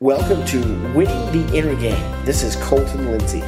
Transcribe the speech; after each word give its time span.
Welcome 0.00 0.44
to 0.48 0.58
Winning 0.94 1.32
the 1.32 1.56
Inner 1.56 1.74
Game. 1.74 2.24
This 2.26 2.42
is 2.42 2.54
Colton 2.56 3.10
Lindsay. 3.10 3.42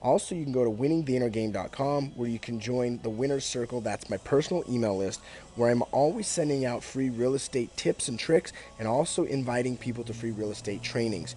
Also, 0.05 0.35
you 0.35 0.43
can 0.43 0.53
go 0.53 0.63
to 0.63 0.69
winningtheinnergame.com 0.69 2.11
where 2.13 2.29
you 2.29 2.37
can 2.37 2.59
join 2.59 2.99
the 3.01 3.09
Winner's 3.09 3.43
Circle. 3.43 3.81
That's 3.81 4.07
my 4.07 4.17
personal 4.17 4.63
email 4.69 4.95
list 4.95 5.19
where 5.55 5.71
I'm 5.71 5.81
always 5.91 6.27
sending 6.27 6.63
out 6.63 6.83
free 6.83 7.09
real 7.09 7.33
estate 7.33 7.75
tips 7.75 8.07
and 8.07 8.19
tricks 8.19 8.53
and 8.77 8.87
also 8.87 9.23
inviting 9.23 9.77
people 9.77 10.03
to 10.03 10.13
free 10.13 10.29
real 10.29 10.51
estate 10.51 10.83
trainings. 10.83 11.35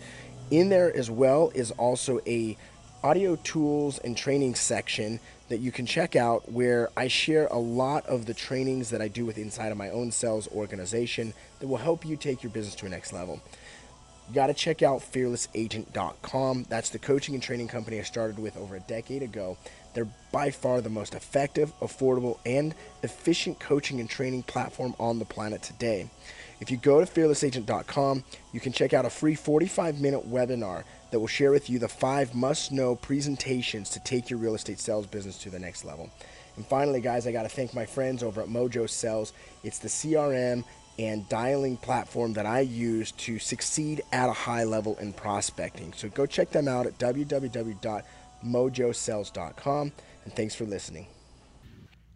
In 0.50 0.68
there 0.68 0.94
as 0.94 1.10
well 1.10 1.50
is 1.54 1.70
also 1.70 2.20
a 2.26 2.58
audio 3.02 3.36
tools 3.36 4.00
and 4.00 4.14
training 4.14 4.54
section 4.54 5.18
that 5.48 5.60
you 5.60 5.72
can 5.72 5.86
check 5.86 6.14
out 6.14 6.52
where 6.52 6.90
I 6.94 7.08
share 7.08 7.46
a 7.46 7.56
lot 7.56 8.04
of 8.04 8.26
the 8.26 8.34
trainings 8.34 8.90
that 8.90 9.00
I 9.00 9.08
do 9.08 9.24
with 9.24 9.38
inside 9.38 9.72
of 9.72 9.78
my 9.78 9.88
own 9.88 10.10
sales 10.10 10.46
organization 10.48 11.32
that 11.60 11.68
will 11.68 11.78
help 11.78 12.04
you 12.04 12.18
take 12.18 12.42
your 12.42 12.52
business 12.52 12.74
to 12.74 12.86
a 12.86 12.90
next 12.90 13.14
level 13.14 13.40
you 14.28 14.34
got 14.34 14.48
to 14.48 14.54
check 14.54 14.82
out 14.82 15.00
fearlessagent.com. 15.00 16.66
That's 16.68 16.90
the 16.90 16.98
coaching 16.98 17.34
and 17.34 17.42
training 17.42 17.68
company 17.68 17.98
I 17.98 18.02
started 18.02 18.38
with 18.38 18.56
over 18.56 18.76
a 18.76 18.80
decade 18.80 19.22
ago. 19.22 19.56
They're 19.94 20.08
by 20.32 20.50
far 20.50 20.80
the 20.80 20.90
most 20.90 21.14
effective, 21.14 21.72
affordable, 21.80 22.38
and 22.44 22.74
efficient 23.02 23.58
coaching 23.58 24.00
and 24.00 24.08
training 24.08 24.42
platform 24.42 24.94
on 25.00 25.18
the 25.18 25.24
planet 25.24 25.62
today. 25.62 26.10
If 26.60 26.70
you 26.70 26.76
go 26.76 27.02
to 27.02 27.06
fearlessagent.com, 27.10 28.24
you 28.52 28.60
can 28.60 28.72
check 28.72 28.92
out 28.92 29.06
a 29.06 29.10
free 29.10 29.34
45 29.34 30.00
minute 30.00 30.30
webinar 30.30 30.84
that 31.10 31.20
will 31.20 31.26
share 31.26 31.52
with 31.52 31.70
you 31.70 31.78
the 31.78 31.88
five 31.88 32.34
must 32.34 32.70
know 32.70 32.96
presentations 32.96 33.88
to 33.90 34.00
take 34.00 34.28
your 34.28 34.38
real 34.38 34.54
estate 34.54 34.78
sales 34.78 35.06
business 35.06 35.38
to 35.38 35.50
the 35.50 35.58
next 35.58 35.84
level. 35.84 36.10
And 36.56 36.66
finally, 36.66 37.00
guys, 37.00 37.26
I 37.26 37.32
got 37.32 37.44
to 37.44 37.48
thank 37.48 37.72
my 37.72 37.86
friends 37.86 38.22
over 38.22 38.42
at 38.42 38.48
Mojo 38.48 38.90
Sells. 38.90 39.32
It's 39.62 39.78
the 39.78 39.88
CRM 39.88 40.64
and 40.98 41.28
dialing 41.28 41.76
platform 41.76 42.32
that 42.34 42.46
I 42.46 42.60
use 42.60 43.10
to 43.12 43.38
succeed 43.38 44.02
at 44.12 44.28
a 44.28 44.32
high 44.32 44.64
level 44.64 44.96
in 44.98 45.12
prospecting. 45.12 45.92
So 45.92 46.08
go 46.08 46.26
check 46.26 46.50
them 46.50 46.66
out 46.68 46.86
at 46.86 46.98
www.mojosells.com. 46.98 49.92
And 50.24 50.34
thanks 50.34 50.54
for 50.54 50.64
listening. 50.64 51.06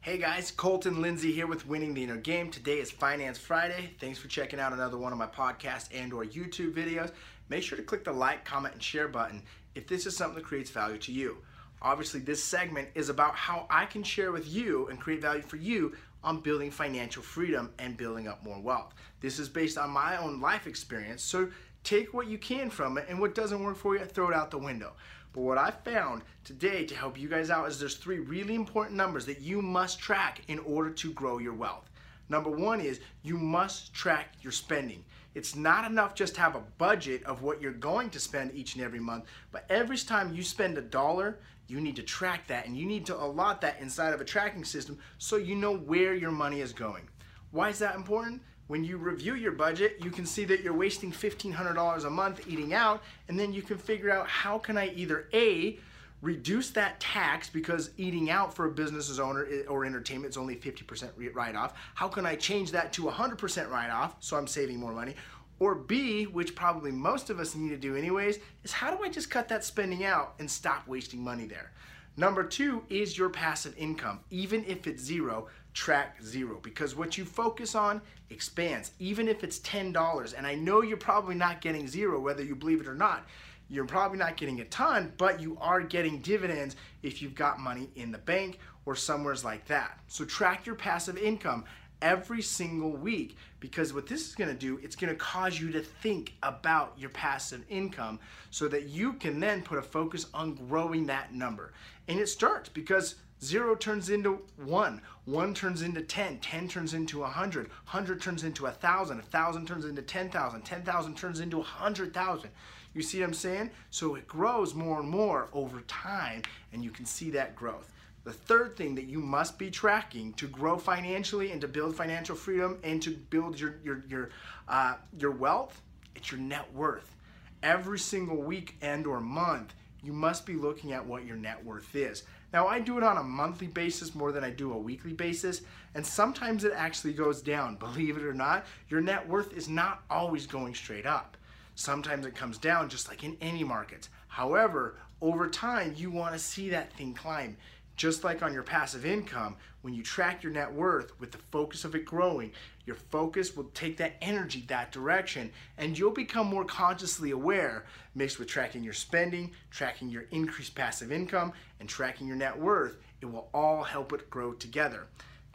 Hey 0.00 0.18
guys, 0.18 0.50
Colton 0.50 1.00
Lindsay 1.00 1.30
here 1.30 1.46
with 1.46 1.68
Winning 1.68 1.94
the 1.94 2.02
Inner 2.02 2.16
Game. 2.16 2.50
Today 2.50 2.80
is 2.80 2.90
Finance 2.90 3.38
Friday. 3.38 3.94
Thanks 4.00 4.18
for 4.18 4.26
checking 4.26 4.58
out 4.58 4.72
another 4.72 4.98
one 4.98 5.12
of 5.12 5.18
my 5.18 5.28
podcast 5.28 5.90
and 5.94 6.12
or 6.12 6.24
YouTube 6.24 6.74
videos. 6.74 7.12
Make 7.48 7.62
sure 7.62 7.78
to 7.78 7.84
click 7.84 8.02
the 8.02 8.12
like, 8.12 8.44
comment, 8.44 8.74
and 8.74 8.82
share 8.82 9.06
button 9.06 9.42
if 9.76 9.86
this 9.86 10.04
is 10.04 10.16
something 10.16 10.34
that 10.34 10.44
creates 10.44 10.70
value 10.70 10.98
to 10.98 11.12
you. 11.12 11.36
Obviously, 11.80 12.18
this 12.18 12.42
segment 12.42 12.88
is 12.96 13.10
about 13.10 13.36
how 13.36 13.68
I 13.70 13.86
can 13.86 14.02
share 14.02 14.32
with 14.32 14.48
you 14.48 14.88
and 14.88 14.98
create 14.98 15.20
value 15.20 15.42
for 15.42 15.56
you 15.56 15.92
on 16.24 16.40
building 16.40 16.70
financial 16.70 17.22
freedom 17.22 17.72
and 17.78 17.96
building 17.96 18.28
up 18.28 18.44
more 18.44 18.60
wealth. 18.60 18.94
This 19.20 19.38
is 19.38 19.48
based 19.48 19.78
on 19.78 19.90
my 19.90 20.16
own 20.16 20.40
life 20.40 20.66
experience, 20.66 21.22
so 21.22 21.48
take 21.84 22.14
what 22.14 22.28
you 22.28 22.38
can 22.38 22.70
from 22.70 22.98
it 22.98 23.06
and 23.08 23.18
what 23.20 23.34
doesn't 23.34 23.62
work 23.62 23.76
for 23.76 23.96
you, 23.96 24.04
throw 24.04 24.28
it 24.28 24.34
out 24.34 24.50
the 24.50 24.58
window. 24.58 24.92
But 25.32 25.40
what 25.42 25.58
I 25.58 25.70
found 25.70 26.22
today 26.44 26.84
to 26.84 26.94
help 26.94 27.18
you 27.18 27.28
guys 27.28 27.50
out 27.50 27.66
is 27.68 27.80
there's 27.80 27.96
three 27.96 28.18
really 28.18 28.54
important 28.54 28.96
numbers 28.96 29.24
that 29.26 29.40
you 29.40 29.62
must 29.62 29.98
track 29.98 30.42
in 30.48 30.58
order 30.60 30.90
to 30.90 31.12
grow 31.12 31.38
your 31.38 31.54
wealth. 31.54 31.88
Number 32.32 32.48
one 32.48 32.80
is 32.80 33.00
you 33.22 33.36
must 33.36 33.92
track 33.92 34.32
your 34.40 34.52
spending. 34.52 35.04
It's 35.34 35.54
not 35.54 35.84
enough 35.84 36.14
just 36.14 36.34
to 36.36 36.40
have 36.40 36.56
a 36.56 36.62
budget 36.78 37.22
of 37.24 37.42
what 37.42 37.60
you're 37.60 37.72
going 37.72 38.08
to 38.08 38.18
spend 38.18 38.54
each 38.54 38.74
and 38.74 38.82
every 38.82 39.00
month, 39.00 39.26
but 39.50 39.66
every 39.68 39.98
time 39.98 40.32
you 40.32 40.42
spend 40.42 40.78
a 40.78 40.80
dollar, 40.80 41.40
you 41.68 41.78
need 41.78 41.94
to 41.96 42.02
track 42.02 42.46
that 42.46 42.66
and 42.66 42.74
you 42.74 42.86
need 42.86 43.04
to 43.04 43.22
allot 43.22 43.60
that 43.60 43.78
inside 43.82 44.14
of 44.14 44.22
a 44.22 44.24
tracking 44.24 44.64
system 44.64 44.98
so 45.18 45.36
you 45.36 45.54
know 45.54 45.76
where 45.76 46.14
your 46.14 46.30
money 46.30 46.62
is 46.62 46.72
going. 46.72 47.06
Why 47.50 47.68
is 47.68 47.78
that 47.80 47.96
important? 47.96 48.40
When 48.66 48.82
you 48.82 48.96
review 48.96 49.34
your 49.34 49.52
budget, 49.52 49.98
you 50.02 50.10
can 50.10 50.24
see 50.24 50.46
that 50.46 50.62
you're 50.62 50.72
wasting 50.72 51.12
$1,500 51.12 52.04
a 52.06 52.10
month 52.10 52.48
eating 52.48 52.72
out, 52.72 53.02
and 53.28 53.38
then 53.38 53.52
you 53.52 53.60
can 53.60 53.76
figure 53.76 54.10
out 54.10 54.26
how 54.26 54.58
can 54.58 54.78
I 54.78 54.88
either 54.94 55.28
A, 55.34 55.78
reduce 56.22 56.70
that 56.70 57.00
tax 57.00 57.50
because 57.50 57.90
eating 57.98 58.30
out 58.30 58.54
for 58.54 58.66
a 58.66 58.70
business 58.70 59.18
owner 59.18 59.46
eh, 59.50 59.62
or 59.68 59.84
entertainment 59.84 60.30
is 60.30 60.36
only 60.36 60.56
50% 60.56 61.10
write 61.34 61.56
off. 61.56 61.74
How 61.94 62.08
can 62.08 62.24
I 62.24 62.36
change 62.36 62.70
that 62.70 62.92
to 62.94 63.02
100% 63.02 63.70
write 63.70 63.90
off 63.90 64.16
so 64.20 64.36
I'm 64.36 64.46
saving 64.46 64.78
more 64.78 64.92
money? 64.92 65.14
Or 65.58 65.74
B, 65.74 66.24
which 66.24 66.54
probably 66.54 66.90
most 66.90 67.28
of 67.28 67.38
us 67.38 67.54
need 67.54 67.68
to 67.70 67.76
do 67.76 67.96
anyways, 67.96 68.38
is 68.64 68.72
how 68.72 68.94
do 68.94 69.02
I 69.04 69.08
just 69.08 69.30
cut 69.30 69.48
that 69.48 69.64
spending 69.64 70.04
out 70.04 70.34
and 70.38 70.50
stop 70.50 70.88
wasting 70.88 71.22
money 71.22 71.46
there? 71.46 71.72
Number 72.16 72.44
two 72.44 72.84
is 72.88 73.16
your 73.16 73.28
passive 73.28 73.74
income. 73.76 74.20
Even 74.30 74.64
if 74.66 74.86
it's 74.86 75.02
zero, 75.02 75.48
track 75.72 76.22
zero 76.22 76.58
because 76.62 76.94
what 76.94 77.16
you 77.16 77.24
focus 77.24 77.74
on 77.74 78.02
expands. 78.30 78.92
Even 78.98 79.28
if 79.28 79.42
it's 79.44 79.60
$10, 79.60 80.34
and 80.36 80.46
I 80.46 80.54
know 80.54 80.82
you're 80.82 80.96
probably 80.96 81.34
not 81.34 81.60
getting 81.60 81.86
zero, 81.86 82.20
whether 82.20 82.42
you 82.42 82.54
believe 82.54 82.80
it 82.80 82.88
or 82.88 82.94
not. 82.94 83.26
You're 83.72 83.86
probably 83.86 84.18
not 84.18 84.36
getting 84.36 84.60
a 84.60 84.66
ton, 84.66 85.14
but 85.16 85.40
you 85.40 85.56
are 85.58 85.80
getting 85.80 86.18
dividends 86.18 86.76
if 87.02 87.22
you've 87.22 87.34
got 87.34 87.58
money 87.58 87.88
in 87.96 88.12
the 88.12 88.18
bank 88.18 88.58
or 88.84 88.94
somewheres 88.94 89.46
like 89.46 89.64
that. 89.68 89.98
So 90.08 90.26
track 90.26 90.66
your 90.66 90.74
passive 90.74 91.16
income 91.16 91.64
every 92.02 92.42
single 92.42 92.92
week 92.92 93.34
because 93.60 93.94
what 93.94 94.06
this 94.06 94.28
is 94.28 94.34
going 94.34 94.50
to 94.50 94.56
do 94.56 94.78
it's 94.82 94.96
going 94.96 95.08
to 95.08 95.16
cause 95.16 95.58
you 95.58 95.70
to 95.70 95.80
think 95.80 96.34
about 96.42 96.92
your 96.98 97.10
passive 97.10 97.64
income 97.70 98.18
so 98.50 98.66
that 98.66 98.88
you 98.88 99.12
can 99.14 99.38
then 99.38 99.62
put 99.62 99.78
a 99.78 99.82
focus 99.82 100.26
on 100.34 100.52
growing 100.52 101.06
that 101.06 101.32
number 101.32 101.72
and 102.08 102.18
it 102.18 102.26
starts 102.26 102.68
because 102.68 103.14
zero 103.40 103.76
turns 103.76 104.10
into 104.10 104.42
one 104.56 105.00
one 105.26 105.54
turns 105.54 105.82
into 105.82 106.02
10 106.02 106.38
10 106.40 106.66
turns 106.66 106.92
into 106.92 107.20
100 107.20 107.68
100 107.68 108.20
turns 108.20 108.42
into 108.42 108.66
a 108.66 108.70
1000 108.70 109.18
a 109.18 109.22
1000 109.22 109.66
turns 109.66 109.84
into 109.84 110.02
10000 110.02 110.62
10000 110.62 111.16
turns 111.16 111.38
into 111.38 111.58
a 111.58 111.60
100000 111.60 112.50
you 112.94 113.02
see 113.02 113.20
what 113.20 113.26
i'm 113.26 113.34
saying 113.34 113.70
so 113.90 114.14
it 114.14 114.26
grows 114.26 114.74
more 114.74 115.00
and 115.00 115.08
more 115.08 115.48
over 115.52 115.80
time 115.82 116.42
and 116.72 116.84
you 116.84 116.90
can 116.90 117.04
see 117.04 117.30
that 117.30 117.54
growth 117.54 117.92
the 118.24 118.32
third 118.32 118.76
thing 118.76 118.94
that 118.94 119.06
you 119.06 119.18
must 119.18 119.58
be 119.58 119.70
tracking 119.70 120.32
to 120.34 120.46
grow 120.46 120.78
financially 120.78 121.50
and 121.50 121.60
to 121.60 121.66
build 121.68 121.96
financial 121.96 122.36
freedom 122.36 122.78
and 122.84 123.02
to 123.02 123.10
build 123.10 123.58
your 123.58 123.76
your 123.82 124.04
your 124.08 124.30
uh, 124.68 124.94
your 125.18 125.32
wealth, 125.32 125.82
it's 126.14 126.30
your 126.30 126.40
net 126.40 126.72
worth. 126.72 127.16
Every 127.62 127.98
single 127.98 128.36
week 128.36 128.76
and 128.80 129.06
or 129.06 129.20
month, 129.20 129.74
you 130.02 130.12
must 130.12 130.46
be 130.46 130.54
looking 130.54 130.92
at 130.92 131.04
what 131.04 131.24
your 131.24 131.36
net 131.36 131.64
worth 131.64 131.94
is. 131.94 132.22
Now, 132.52 132.66
I 132.66 132.80
do 132.80 132.98
it 132.98 133.04
on 133.04 133.16
a 133.16 133.22
monthly 133.22 133.66
basis 133.66 134.14
more 134.14 134.30
than 134.30 134.44
I 134.44 134.50
do 134.50 134.72
a 134.72 134.78
weekly 134.78 135.12
basis, 135.12 135.62
and 135.94 136.06
sometimes 136.06 136.64
it 136.64 136.72
actually 136.76 137.14
goes 137.14 137.40
down. 137.42 137.76
Believe 137.80 138.16
it 138.16 138.24
or 138.24 138.34
not, 138.34 138.66
your 138.88 139.00
net 139.00 139.28
worth 139.28 139.52
is 139.52 139.68
not 139.68 140.02
always 140.10 140.46
going 140.46 140.74
straight 140.74 141.06
up. 141.06 141.36
Sometimes 141.74 142.26
it 142.26 142.34
comes 142.34 142.58
down, 142.58 142.88
just 142.88 143.08
like 143.08 143.24
in 143.24 143.36
any 143.40 143.64
markets. 143.64 144.08
However, 144.28 144.96
over 145.20 145.48
time, 145.48 145.94
you 145.96 146.10
want 146.10 146.34
to 146.34 146.38
see 146.38 146.70
that 146.70 146.92
thing 146.92 147.14
climb. 147.14 147.56
Just 147.96 148.24
like 148.24 148.42
on 148.42 148.54
your 148.54 148.62
passive 148.62 149.04
income, 149.04 149.56
when 149.82 149.94
you 149.94 150.02
track 150.02 150.42
your 150.42 150.52
net 150.52 150.72
worth 150.72 151.18
with 151.20 151.32
the 151.32 151.38
focus 151.50 151.84
of 151.84 151.94
it 151.94 152.04
growing, 152.04 152.52
your 152.86 152.96
focus 152.96 153.56
will 153.56 153.70
take 153.74 153.96
that 153.98 154.16
energy 154.20 154.64
that 154.68 154.92
direction 154.92 155.52
and 155.76 155.98
you'll 155.98 156.10
become 156.10 156.46
more 156.46 156.64
consciously 156.64 157.30
aware 157.30 157.84
mixed 158.14 158.38
with 158.38 158.48
tracking 158.48 158.82
your 158.82 158.92
spending, 158.92 159.52
tracking 159.70 160.08
your 160.08 160.24
increased 160.30 160.74
passive 160.74 161.12
income, 161.12 161.52
and 161.80 161.88
tracking 161.88 162.26
your 162.26 162.36
net 162.36 162.58
worth. 162.58 162.96
It 163.20 163.26
will 163.26 163.48
all 163.52 163.82
help 163.82 164.12
it 164.12 164.30
grow 164.30 164.52
together. 164.52 165.06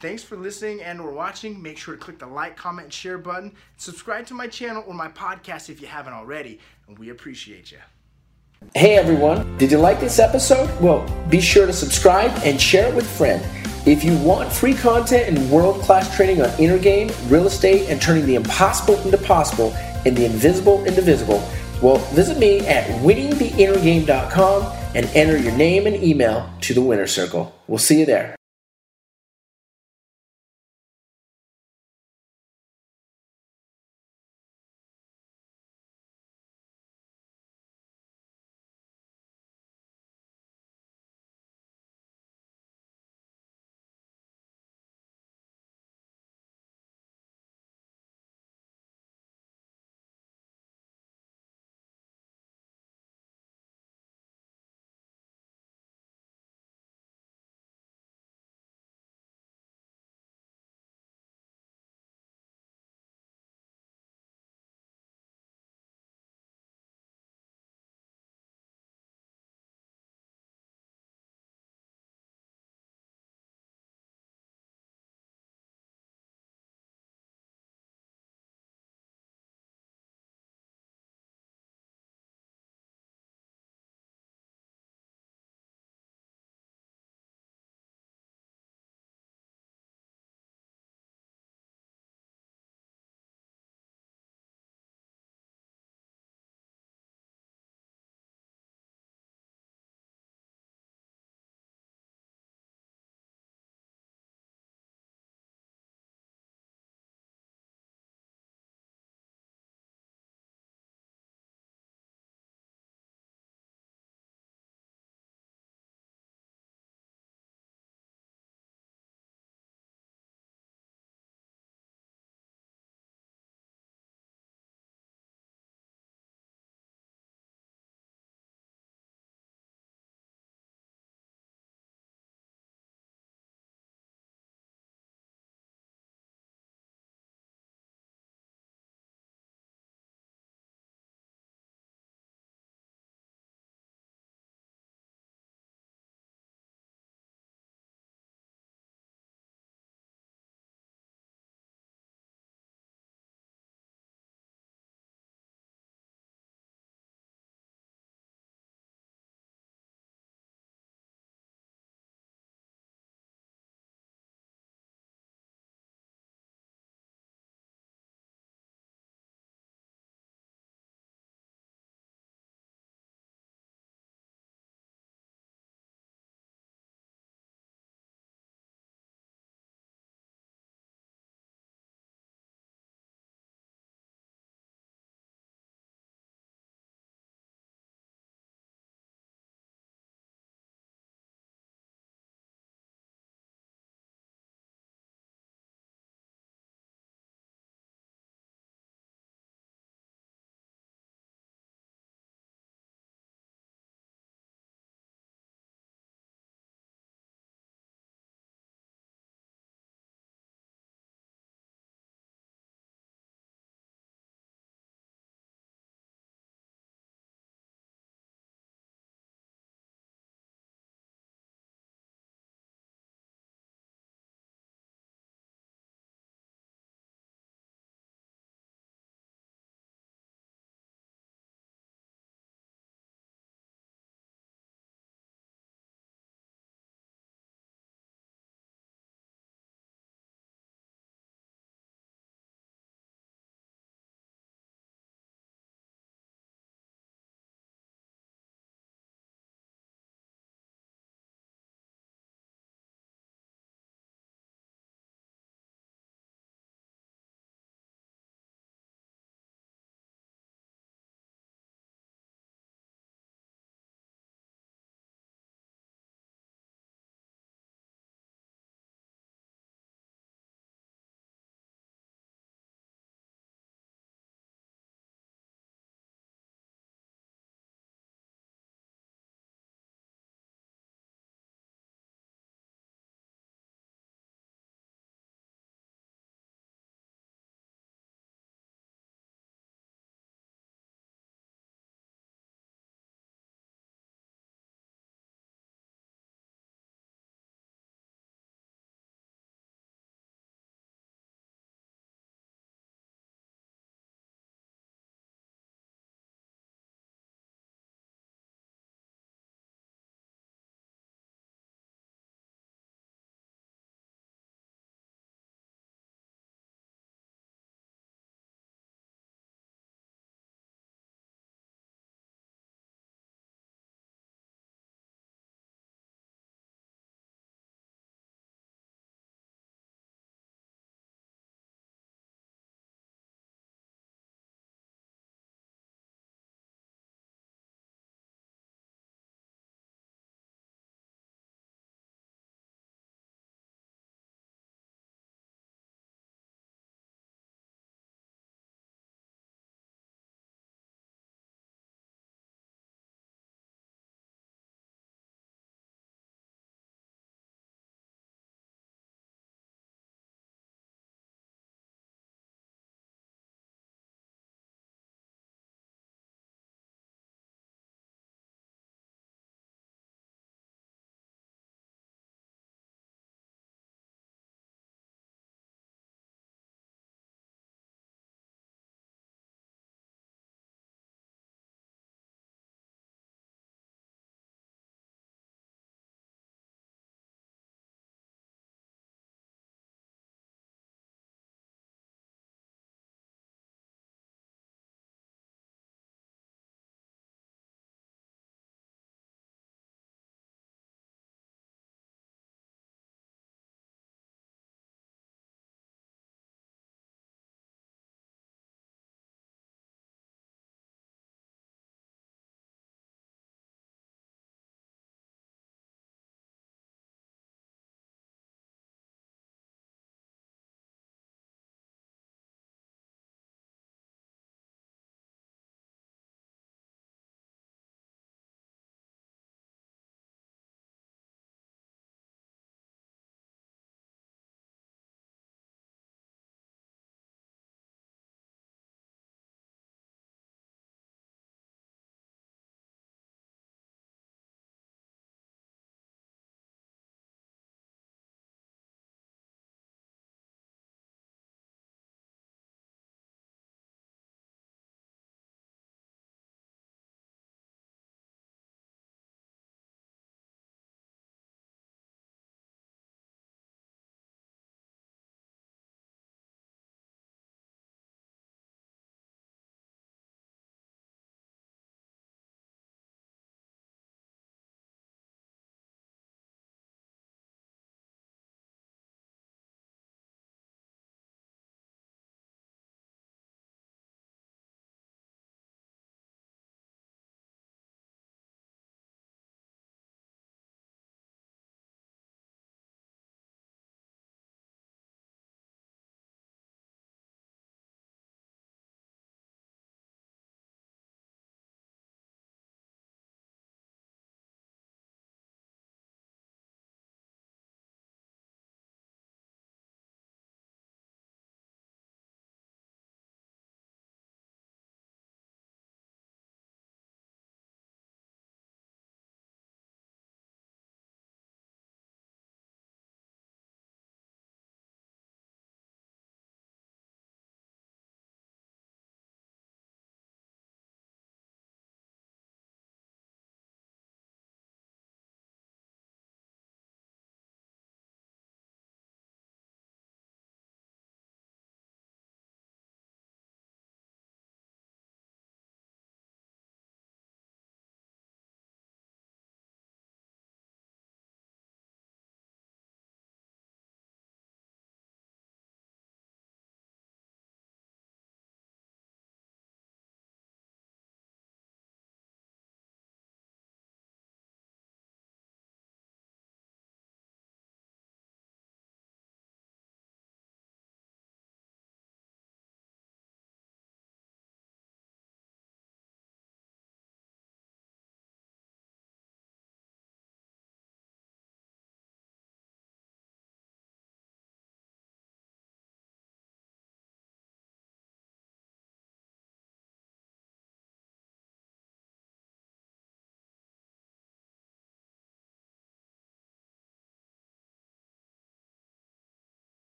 Thanks 0.00 0.22
for 0.22 0.36
listening 0.36 0.82
and 0.82 1.00
or 1.00 1.10
watching. 1.10 1.60
Make 1.62 1.78
sure 1.78 1.94
to 1.94 2.00
click 2.00 2.18
the 2.18 2.26
like, 2.26 2.56
comment, 2.56 2.86
and 2.86 2.92
share 2.92 3.16
button. 3.16 3.54
Subscribe 3.78 4.26
to 4.26 4.34
my 4.34 4.46
channel 4.46 4.84
or 4.86 4.92
my 4.92 5.08
podcast 5.08 5.70
if 5.70 5.80
you 5.80 5.86
haven't 5.86 6.12
already, 6.12 6.60
and 6.86 6.98
we 6.98 7.08
appreciate 7.10 7.72
you. 7.72 7.78
Hey 8.74 8.96
everyone, 8.96 9.56
did 9.58 9.70
you 9.70 9.78
like 9.78 10.00
this 10.00 10.18
episode? 10.18 10.68
Well, 10.80 11.06
be 11.28 11.40
sure 11.40 11.66
to 11.66 11.72
subscribe 11.72 12.30
and 12.42 12.60
share 12.60 12.88
it 12.88 12.94
with 12.94 13.04
a 13.04 13.08
friend. 13.08 13.44
If 13.86 14.02
you 14.02 14.16
want 14.18 14.52
free 14.52 14.74
content 14.74 15.28
and 15.28 15.50
world 15.50 15.80
class 15.82 16.14
training 16.16 16.42
on 16.42 16.50
inner 16.58 16.78
game, 16.78 17.10
real 17.28 17.46
estate, 17.46 17.88
and 17.88 18.00
turning 18.00 18.26
the 18.26 18.34
impossible 18.34 18.96
into 19.02 19.18
possible 19.18 19.72
and 20.04 20.16
the 20.16 20.24
invisible 20.24 20.84
into 20.84 21.02
visible, 21.02 21.46
well, 21.82 21.98
visit 22.14 22.38
me 22.38 22.60
at 22.66 22.86
winningtheinnergame.com 23.02 24.76
and 24.94 25.06
enter 25.14 25.36
your 25.36 25.52
name 25.52 25.86
and 25.86 26.02
email 26.02 26.50
to 26.62 26.74
the 26.74 26.82
winner 26.82 27.06
circle. 27.06 27.54
We'll 27.68 27.78
see 27.78 28.00
you 28.00 28.06
there. 28.06 28.34